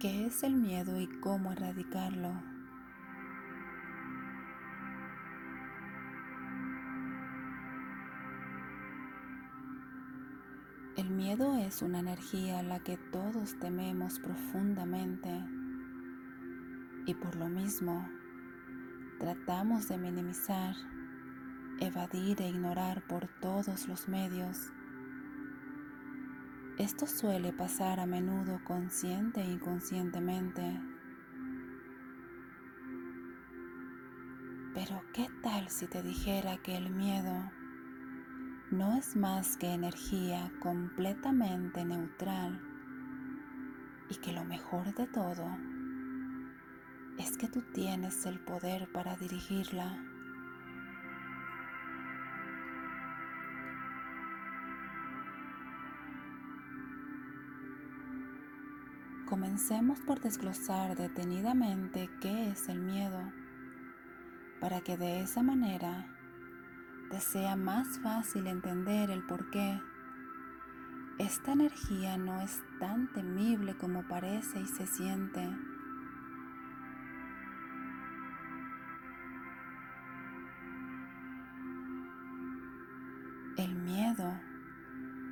[0.00, 2.32] ¿Qué es el miedo y cómo erradicarlo?
[10.96, 15.28] El miedo es una energía a la que todos tememos profundamente
[17.04, 18.08] y por lo mismo
[19.18, 20.76] tratamos de minimizar,
[21.78, 24.72] evadir e ignorar por todos los medios
[26.80, 30.80] esto suele pasar a menudo consciente e inconscientemente.
[34.72, 37.52] Pero ¿qué tal si te dijera que el miedo
[38.70, 42.58] no es más que energía completamente neutral
[44.08, 45.44] y que lo mejor de todo
[47.18, 50.09] es que tú tienes el poder para dirigirla?
[59.40, 63.32] Comencemos por desglosar detenidamente qué es el miedo,
[64.60, 66.06] para que de esa manera
[67.10, 69.80] te sea más fácil entender el por qué
[71.16, 75.48] esta energía no es tan temible como parece y se siente.
[83.56, 84.38] El miedo,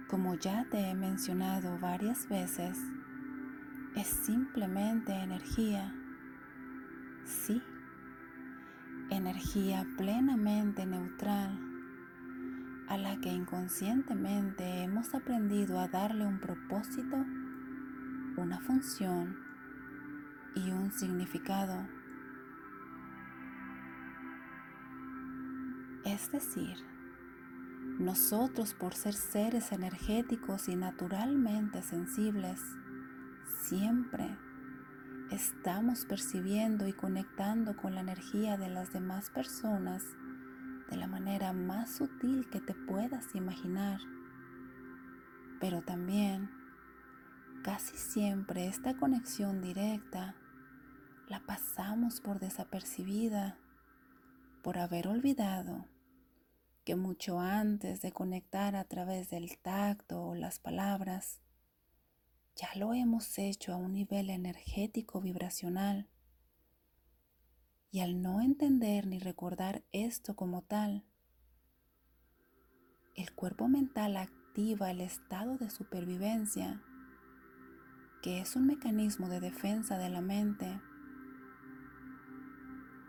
[0.09, 2.79] como ya te he mencionado varias veces,
[3.95, 5.95] es simplemente energía.
[7.25, 7.63] Sí,
[9.11, 11.59] energía plenamente neutral
[12.89, 17.17] a la que inconscientemente hemos aprendido a darle un propósito,
[18.37, 19.37] una función
[20.55, 21.87] y un significado.
[26.05, 26.77] Es decir,
[27.99, 32.63] nosotros por ser seres energéticos y naturalmente sensibles,
[33.69, 34.35] siempre
[35.31, 40.03] estamos percibiendo y conectando con la energía de las demás personas
[40.91, 44.01] de la manera más sutil que te puedas imaginar.
[45.61, 46.51] Pero también,
[47.63, 50.35] casi siempre esta conexión directa
[51.29, 53.59] la pasamos por desapercibida,
[54.63, 55.85] por haber olvidado
[56.85, 61.43] que mucho antes de conectar a través del tacto o las palabras,
[62.59, 66.09] ya lo hemos hecho a un nivel energético vibracional.
[67.93, 71.05] Y al no entender ni recordar esto como tal,
[73.15, 76.83] el cuerpo mental activa el estado de supervivencia,
[78.23, 80.81] que es un mecanismo de defensa de la mente.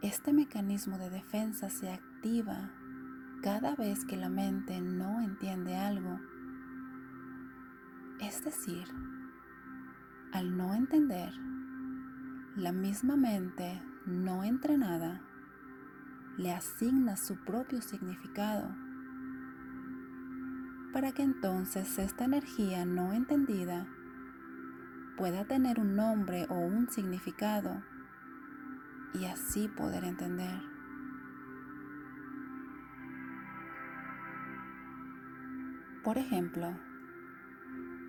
[0.04, 2.72] Este mecanismo de defensa se activa
[3.42, 6.20] cada vez que la mente no entiende algo.
[8.22, 8.88] Es decir,
[10.32, 11.34] al no entender,
[12.56, 15.22] la misma mente no entrenada
[16.38, 18.70] le asigna su propio significado
[20.94, 23.88] para que entonces esta energía no entendida
[25.18, 27.84] pueda tener un nombre o un significado
[29.14, 30.62] y así poder entender.
[36.04, 36.74] Por ejemplo,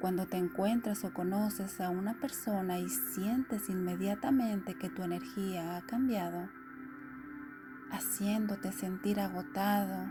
[0.01, 5.83] cuando te encuentras o conoces a una persona y sientes inmediatamente que tu energía ha
[5.83, 6.49] cambiado,
[7.91, 10.11] haciéndote sentir agotado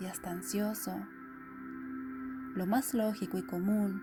[0.00, 1.04] y hasta ansioso,
[2.54, 4.00] lo más lógico y común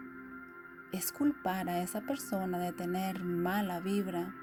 [0.92, 4.36] es culpar a esa persona de tener mala vibra.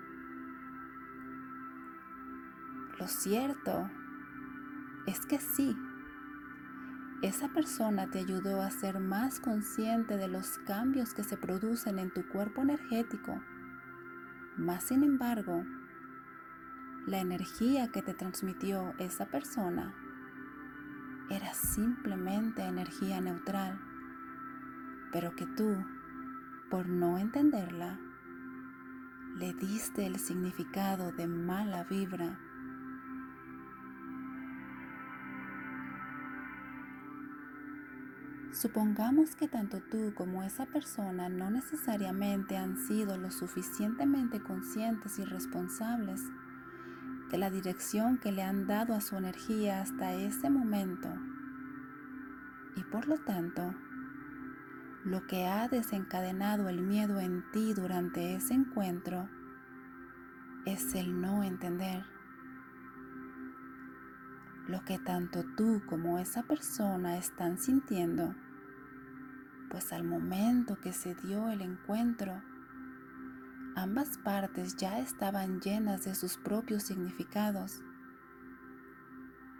[2.99, 3.91] Lo cierto
[5.06, 5.76] es que sí,
[7.23, 12.12] esa persona te ayudó a ser más consciente de los cambios que se producen en
[12.12, 13.43] tu cuerpo energético.
[14.56, 15.65] Más sin embargo,
[17.06, 19.94] la energía que te transmitió esa persona
[21.29, 23.81] era simplemente energía neutral,
[25.11, 25.85] pero que tú,
[26.70, 27.99] por no entenderla,
[29.37, 32.38] le diste el significado de mala vibra
[38.60, 45.25] Supongamos que tanto tú como esa persona no necesariamente han sido lo suficientemente conscientes y
[45.25, 46.25] responsables
[47.31, 51.08] de la dirección que le han dado a su energía hasta ese momento.
[52.75, 53.76] Y por lo tanto,
[55.05, 59.28] lo que ha desencadenado el miedo en ti durante ese encuentro
[60.64, 62.05] es el no entender.
[64.66, 68.34] Lo que tanto tú como esa persona están sintiendo
[69.70, 72.43] pues al momento que se dio el encuentro,
[73.76, 77.82] ambas partes ya estaban llenas de sus propios significados.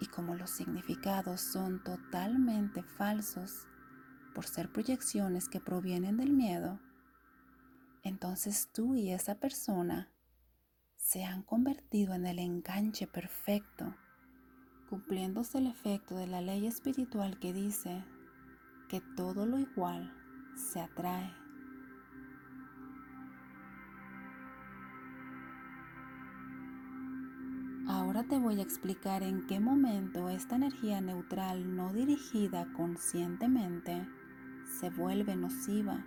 [0.01, 3.67] Y como los significados son totalmente falsos
[4.33, 6.79] por ser proyecciones que provienen del miedo,
[8.03, 10.09] entonces tú y esa persona
[10.95, 13.95] se han convertido en el enganche perfecto,
[14.89, 18.03] cumpliéndose el efecto de la ley espiritual que dice
[18.89, 20.11] que todo lo igual
[20.55, 21.31] se atrae.
[27.87, 34.07] Ahora te voy a explicar en qué momento esta energía neutral no dirigida conscientemente
[34.79, 36.03] se vuelve nociva,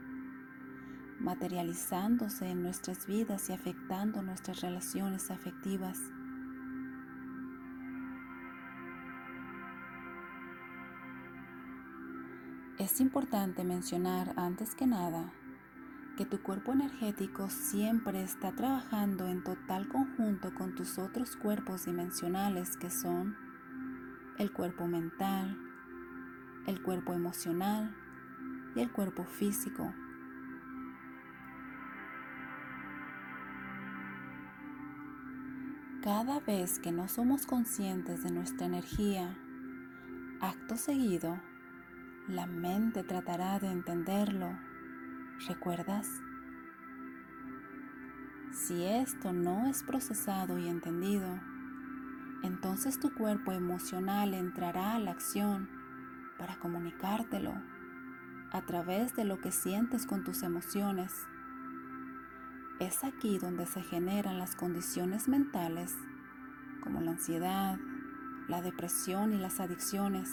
[1.21, 5.99] materializándose en nuestras vidas y afectando nuestras relaciones afectivas.
[12.83, 15.33] Es importante mencionar antes que nada
[16.17, 22.77] que tu cuerpo energético siempre está trabajando en total conjunto con tus otros cuerpos dimensionales
[22.77, 23.37] que son
[24.37, 25.57] el cuerpo mental,
[26.67, 27.95] el cuerpo emocional
[28.75, 29.95] y el cuerpo físico.
[36.03, 39.39] Cada vez que no somos conscientes de nuestra energía,
[40.41, 41.39] acto seguido,
[42.29, 44.57] la mente tratará de entenderlo
[45.49, 46.09] ¿Recuerdas?
[48.53, 51.41] Si esto no es procesado y entendido,
[52.45, 55.69] entonces tu cuerpo emocional entrará a la acción
[56.39, 57.55] para comunicártelo
[58.53, 61.13] a través de lo que sientes con tus emociones.
[62.79, 65.97] Es aquí donde se generan las condiciones mentales
[66.83, 67.79] como la ansiedad,
[68.47, 70.31] la depresión y las adicciones,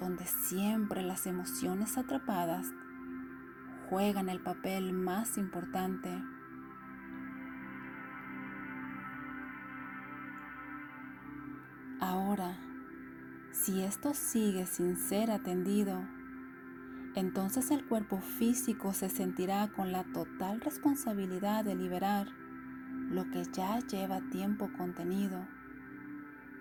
[0.00, 2.66] donde siempre las emociones atrapadas
[3.88, 6.22] juegan el papel más importante.
[12.00, 12.58] Ahora,
[13.52, 16.02] si esto sigue sin ser atendido,
[17.14, 22.26] entonces el cuerpo físico se sentirá con la total responsabilidad de liberar
[23.10, 25.46] lo que ya lleva tiempo contenido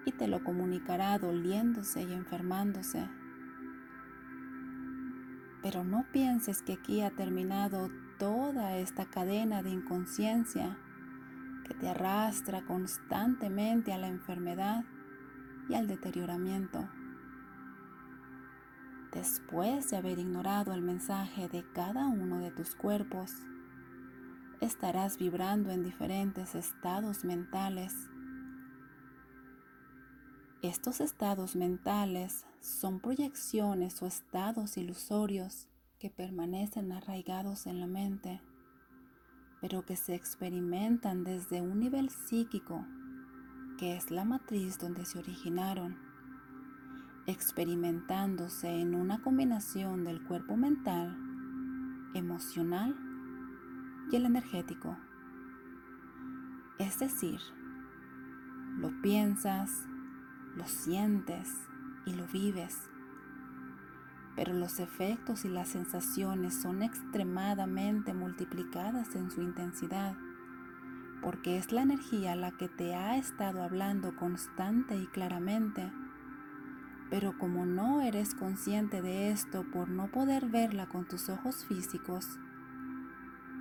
[0.05, 3.09] y te lo comunicará doliéndose y enfermándose.
[5.63, 7.89] Pero no pienses que aquí ha terminado
[8.19, 10.77] toda esta cadena de inconsciencia
[11.65, 14.83] que te arrastra constantemente a la enfermedad
[15.67, 16.87] y al deterioramiento.
[19.11, 23.31] Después de haber ignorado el mensaje de cada uno de tus cuerpos,
[24.61, 27.95] estarás vibrando en diferentes estados mentales
[30.63, 35.67] estos estados mentales son proyecciones o estados ilusorios
[35.99, 38.41] que permanecen arraigados en la mente,
[39.59, 42.85] pero que se experimentan desde un nivel psíquico,
[43.77, 45.97] que es la matriz donde se originaron,
[47.27, 51.17] experimentándose en una combinación del cuerpo mental,
[52.13, 52.95] emocional
[54.09, 54.97] y el energético.
[56.79, 57.41] Es decir,
[58.77, 59.69] lo piensas,
[60.55, 61.49] lo sientes
[62.05, 62.89] y lo vives.
[64.35, 70.15] Pero los efectos y las sensaciones son extremadamente multiplicadas en su intensidad,
[71.21, 75.91] porque es la energía la que te ha estado hablando constante y claramente.
[77.09, 82.39] Pero como no eres consciente de esto por no poder verla con tus ojos físicos,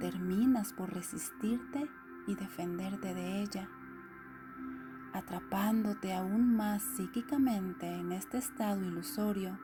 [0.00, 1.86] terminas por resistirte
[2.26, 3.68] y defenderte de ella
[5.12, 9.58] atrapándote aún más psíquicamente en este estado ilusorio,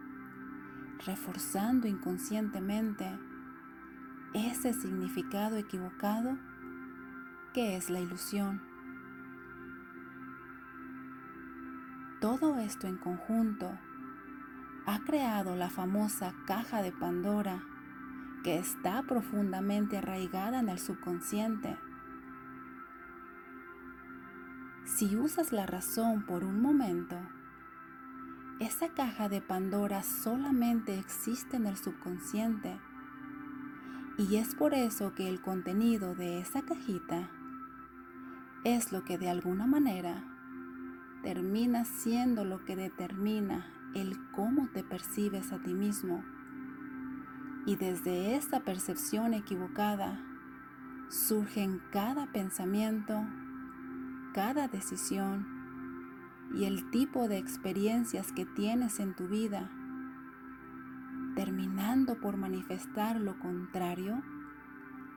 [1.07, 3.19] reforzando inconscientemente
[4.35, 6.37] ese significado equivocado
[7.55, 8.61] que es la ilusión.
[12.21, 13.71] Todo esto en conjunto
[14.87, 17.63] ha creado la famosa caja de Pandora
[18.43, 21.79] que está profundamente arraigada en el subconsciente
[24.99, 27.15] si usas la razón por un momento,
[28.59, 32.77] esa caja de Pandora solamente existe en el subconsciente.
[34.19, 37.31] Y es por eso que el contenido de esa cajita
[38.65, 40.25] es lo que de alguna manera
[41.23, 46.25] termina siendo lo que determina el cómo te percibes a ti mismo.
[47.67, 50.21] Y desde esa percepción equivocada
[51.09, 53.25] surgen cada pensamiento,
[54.33, 55.47] cada decisión
[56.55, 59.71] y el tipo de experiencias que tienes en tu vida,
[61.35, 64.23] terminando por manifestar lo contrario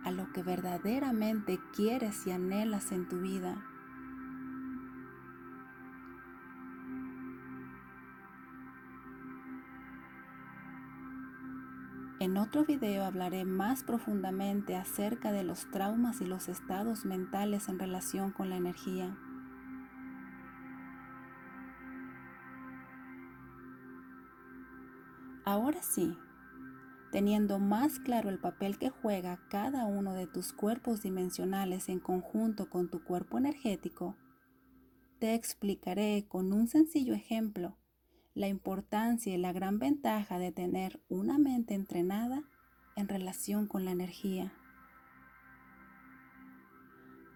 [0.03, 3.63] a lo que verdaderamente quieres y anhelas en tu vida.
[12.22, 17.80] En otro video hablaré más profundamente acerca de los traumas y los estados mentales en
[17.80, 19.18] relación con la energía.
[25.46, 26.16] Ahora sí,
[27.12, 32.70] teniendo más claro el papel que juega cada uno de tus cuerpos dimensionales en conjunto
[32.70, 34.16] con tu cuerpo energético,
[35.18, 37.81] te explicaré con un sencillo ejemplo
[38.34, 42.44] la importancia y la gran ventaja de tener una mente entrenada
[42.96, 44.54] en relación con la energía.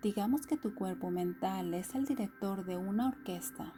[0.01, 3.73] Digamos que tu cuerpo mental es el director de una orquesta.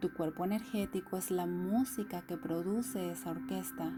[0.00, 3.92] Tu cuerpo energético es la música que produce esa orquesta.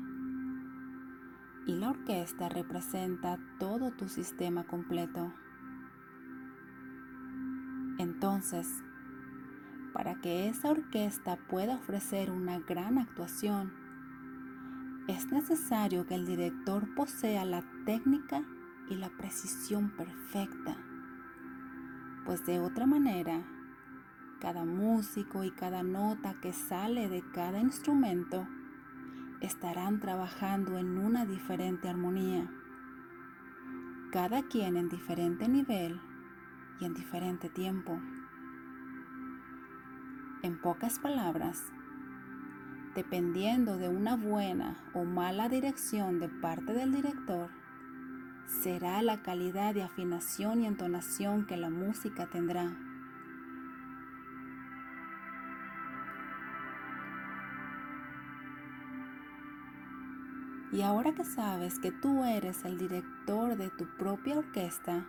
[1.66, 5.32] Y la orquesta representa todo tu sistema completo.
[7.98, 8.66] Entonces,
[9.92, 13.72] para que esa orquesta pueda ofrecer una gran actuación,
[15.08, 18.44] es necesario que el director posea la técnica
[18.88, 20.76] y la precisión perfecta,
[22.24, 23.42] pues de otra manera,
[24.40, 28.46] cada músico y cada nota que sale de cada instrumento
[29.40, 32.50] estarán trabajando en una diferente armonía,
[34.12, 36.00] cada quien en diferente nivel
[36.80, 38.00] y en diferente tiempo.
[40.42, 41.62] En pocas palabras,
[42.94, 47.50] dependiendo de una buena o mala dirección de parte del director,
[48.46, 52.74] será la calidad de afinación y entonación que la música tendrá.
[60.72, 65.04] Y ahora que sabes que tú eres el director de tu propia orquesta,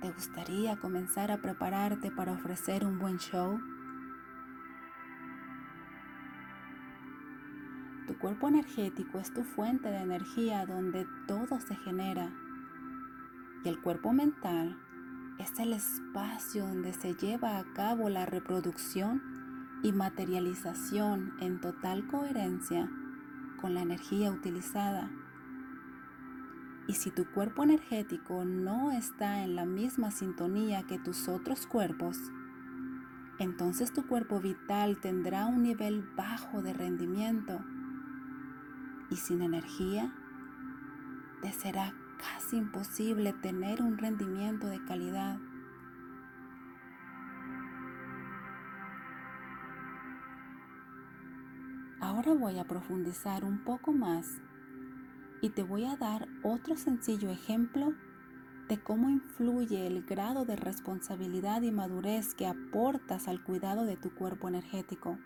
[0.00, 3.58] ¿te gustaría comenzar a prepararte para ofrecer un buen show?
[8.20, 12.30] Cuerpo energético es tu fuente de energía donde todo se genera.
[13.64, 14.78] Y el cuerpo mental
[15.38, 19.22] es el espacio donde se lleva a cabo la reproducción
[19.82, 22.90] y materialización en total coherencia
[23.58, 25.10] con la energía utilizada.
[26.86, 32.18] Y si tu cuerpo energético no está en la misma sintonía que tus otros cuerpos,
[33.38, 37.64] entonces tu cuerpo vital tendrá un nivel bajo de rendimiento
[39.10, 40.12] y sin energía,
[41.42, 45.38] te será casi imposible tener un rendimiento de calidad.
[52.00, 54.40] Ahora voy a profundizar un poco más
[55.42, 57.94] y te voy a dar otro sencillo ejemplo
[58.68, 64.14] de cómo influye el grado de responsabilidad y madurez que aportas al cuidado de tu
[64.14, 65.18] cuerpo energético.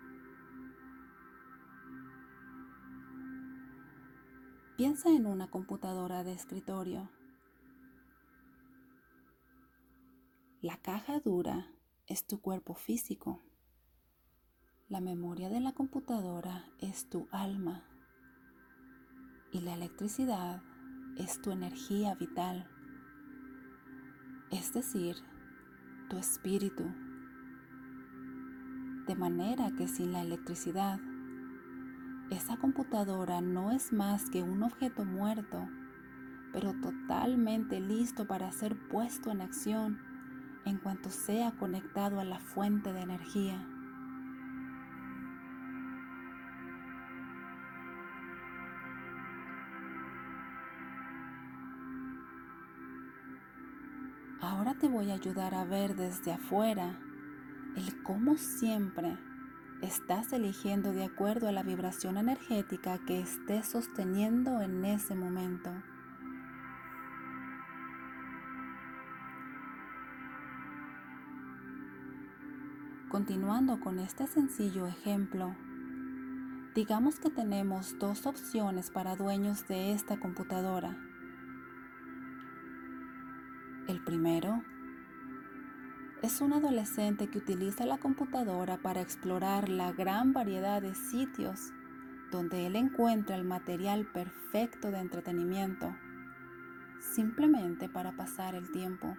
[4.77, 7.09] Piensa en una computadora de escritorio.
[10.63, 11.69] La caja dura
[12.09, 13.41] es tu cuerpo físico.
[14.89, 17.85] La memoria de la computadora es tu alma.
[19.53, 20.61] Y la electricidad
[21.19, 22.69] es tu energía vital.
[24.51, 25.15] Es decir,
[26.11, 26.83] tu espíritu.
[29.07, 30.99] De manera que sin la electricidad
[32.37, 35.69] esa computadora no es más que un objeto muerto,
[36.53, 39.99] pero totalmente listo para ser puesto en acción
[40.65, 43.65] en cuanto sea conectado a la fuente de energía.
[54.41, 56.99] Ahora te voy a ayudar a ver desde afuera
[57.77, 59.17] el cómo siempre
[59.83, 65.71] estás eligiendo de acuerdo a la vibración energética que estés sosteniendo en ese momento.
[73.09, 75.55] Continuando con este sencillo ejemplo,
[76.75, 80.97] digamos que tenemos dos opciones para dueños de esta computadora.
[83.87, 84.65] El primero
[86.25, 91.71] es un adolescente que utiliza la computadora para explorar la gran variedad de sitios
[92.33, 95.95] donde él encuentra el material perfecto de entretenimiento,
[96.99, 99.19] simplemente para pasar el tiempo,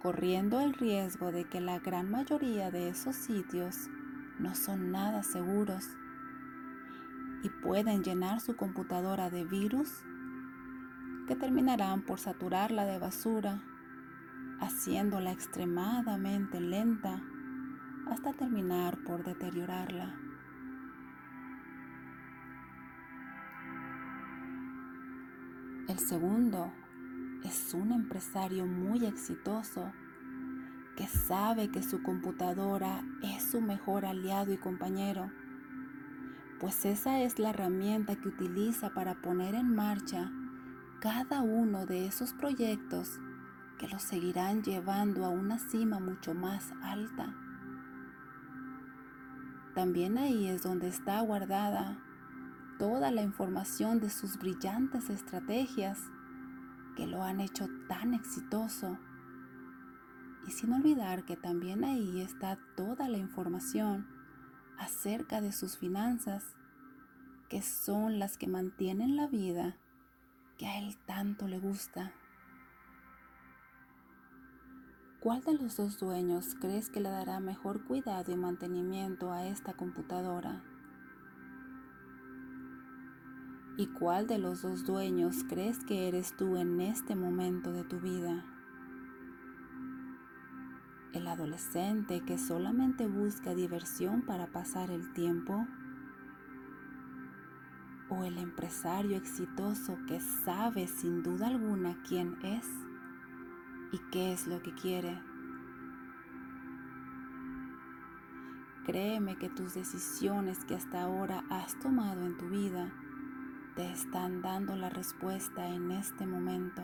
[0.00, 3.88] corriendo el riesgo de que la gran mayoría de esos sitios
[4.38, 5.84] no son nada seguros
[7.42, 9.90] y pueden llenar su computadora de virus
[11.26, 13.60] que terminarán por saturarla de basura,
[14.60, 17.20] haciéndola extremadamente lenta
[18.10, 20.14] hasta terminar por deteriorarla.
[25.88, 26.72] El segundo
[27.44, 29.92] es un empresario muy exitoso
[30.96, 35.30] que sabe que su computadora es su mejor aliado y compañero,
[36.60, 40.30] pues esa es la herramienta que utiliza para poner en marcha
[41.00, 43.18] cada uno de esos proyectos
[43.80, 47.34] que los seguirán llevando a una cima mucho más alta.
[49.74, 51.98] También ahí es donde está guardada
[52.78, 55.98] toda la información de sus brillantes estrategias
[56.94, 58.98] que lo han hecho tan exitoso
[60.46, 64.06] y sin olvidar que también ahí está toda la información
[64.76, 66.44] acerca de sus finanzas,
[67.48, 69.78] que son las que mantienen la vida
[70.58, 72.12] que a él tanto le gusta.
[75.20, 79.74] ¿Cuál de los dos dueños crees que le dará mejor cuidado y mantenimiento a esta
[79.74, 80.62] computadora?
[83.76, 88.00] ¿Y cuál de los dos dueños crees que eres tú en este momento de tu
[88.00, 88.44] vida?
[91.12, 95.66] el adolescente que solamente busca diversión para pasar el tiempo,
[98.08, 102.66] o el empresario exitoso que sabe sin duda alguna quién es
[103.92, 105.20] y qué es lo que quiere.
[108.84, 112.92] Créeme que tus decisiones que hasta ahora has tomado en tu vida
[113.76, 116.82] te están dando la respuesta en este momento.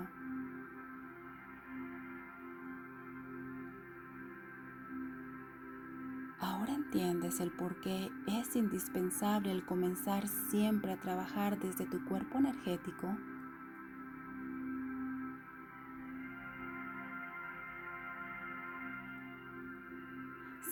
[6.38, 12.38] Ahora entiendes el por qué es indispensable el comenzar siempre a trabajar desde tu cuerpo
[12.38, 13.16] energético.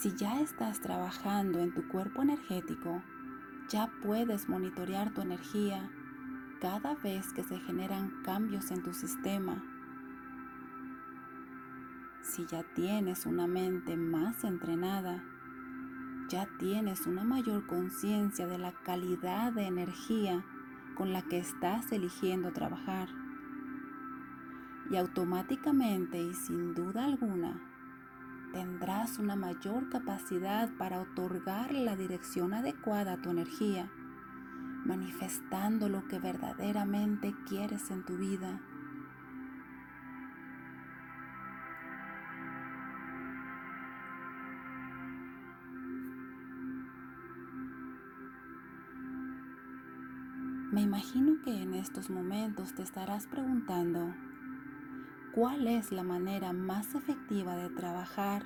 [0.04, 3.02] Si ya estás trabajando en tu cuerpo energético,
[3.70, 5.90] ya puedes monitorear tu energía
[6.60, 9.64] cada vez que se generan cambios en tu sistema.
[12.20, 15.24] Si ya tienes una mente más entrenada,
[16.28, 20.44] ya tienes una mayor conciencia de la calidad de energía
[20.96, 23.08] con la que estás eligiendo trabajar.
[24.90, 27.73] Y automáticamente y sin duda alguna,
[28.54, 33.90] tendrás una mayor capacidad para otorgar la dirección adecuada a tu energía,
[34.84, 38.60] manifestando lo que verdaderamente quieres en tu vida.
[50.70, 54.14] Me imagino que en estos momentos te estarás preguntando,
[55.34, 58.44] ¿cuál es la manera más efectiva de trabajar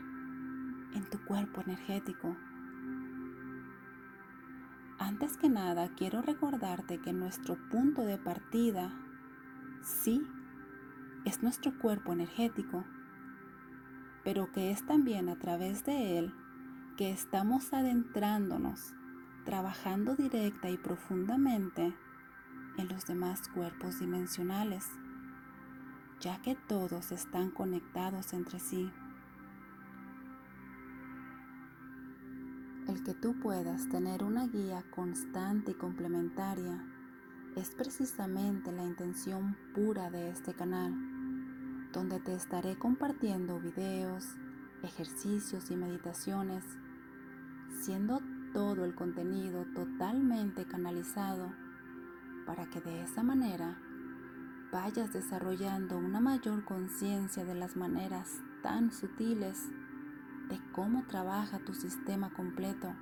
[0.94, 2.34] en tu cuerpo energético?
[4.98, 8.90] Antes que nada, quiero recordarte que nuestro punto de partida,
[9.82, 10.26] sí,
[11.26, 12.84] es nuestro cuerpo energético,
[14.24, 16.32] pero que es también a través de él
[16.96, 18.94] que estamos adentrándonos,
[19.44, 21.94] trabajando directa y profundamente
[22.78, 24.86] en los demás cuerpos dimensionales,
[26.20, 28.90] ya que todos están conectados entre sí.
[32.88, 36.82] El que tú puedas tener una guía constante y complementaria
[37.54, 40.94] es precisamente la intención pura de este canal,
[41.92, 44.24] donde te estaré compartiendo videos,
[44.82, 46.64] ejercicios y meditaciones,
[47.82, 48.20] siendo
[48.52, 51.52] todo el contenido totalmente canalizado
[52.46, 53.78] para que de esa manera
[54.70, 59.70] vayas desarrollando una mayor conciencia de las maneras tan sutiles
[60.48, 62.94] de cómo trabaja tu sistema completo,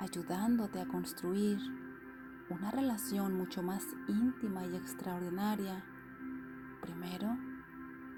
[0.00, 1.58] ayudándote a construir
[2.48, 5.84] una relación mucho más íntima y extraordinaria,
[6.80, 7.36] primero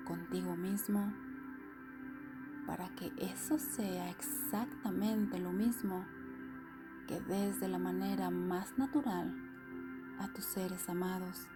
[0.06, 1.12] contigo mismo,
[2.66, 6.06] para que eso sea exactamente lo mismo
[7.06, 9.34] que desde la manera más natural
[10.20, 11.48] a tus seres amados.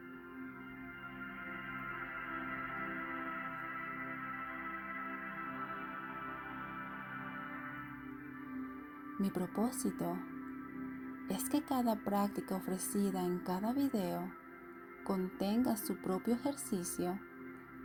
[9.24, 10.18] Mi propósito
[11.30, 14.30] es que cada práctica ofrecida en cada video
[15.02, 17.18] contenga su propio ejercicio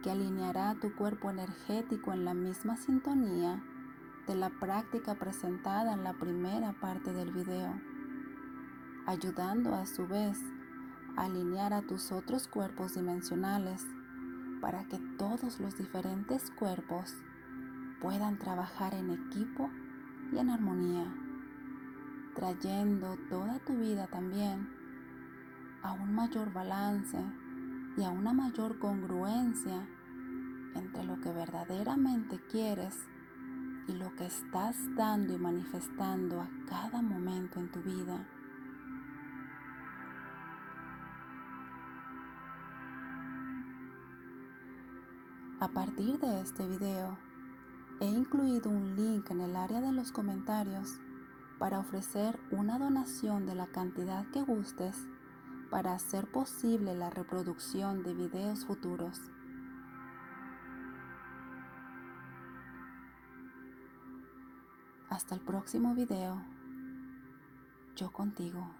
[0.03, 3.63] que alineará tu cuerpo energético en la misma sintonía
[4.27, 7.73] de la práctica presentada en la primera parte del video,
[9.05, 10.37] ayudando a su vez
[11.15, 13.87] alinear a tus otros cuerpos dimensionales
[14.59, 17.15] para que todos los diferentes cuerpos
[18.01, 19.69] puedan trabajar en equipo
[20.33, 21.05] y en armonía,
[22.39, 24.69] trayendo toda tu vida también
[25.83, 27.17] a un mayor balance
[27.97, 29.85] y a una mayor congruencia
[30.73, 32.95] entre lo que verdaderamente quieres
[33.89, 38.25] y lo que estás dando y manifestando a cada momento en tu vida.
[45.59, 47.17] A partir de este video,
[47.99, 51.01] he incluido un link en el área de los comentarios
[51.59, 54.95] para ofrecer una donación de la cantidad que gustes
[55.69, 59.19] para hacer posible la reproducción de videos futuros.
[65.09, 66.41] Hasta el próximo video.
[67.95, 68.78] Yo contigo.